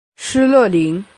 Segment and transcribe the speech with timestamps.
[0.15, 1.03] 施乐灵。